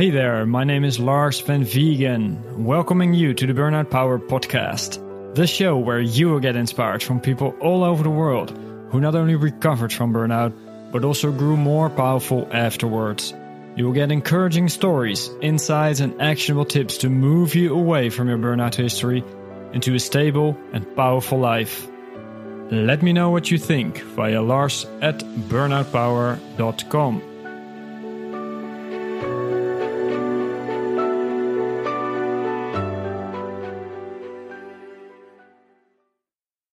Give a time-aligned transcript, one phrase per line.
[0.00, 5.34] Hey there, my name is Lars Van Vegan, welcoming you to the Burnout Power podcast,
[5.34, 8.50] the show where you will get inspired from people all over the world
[8.88, 10.54] who not only recovered from burnout,
[10.90, 13.34] but also grew more powerful afterwards.
[13.76, 18.38] You will get encouraging stories, insights, and actionable tips to move you away from your
[18.38, 19.22] burnout history
[19.74, 21.86] into a stable and powerful life.
[22.70, 27.29] Let me know what you think via lars at burnoutpower.com.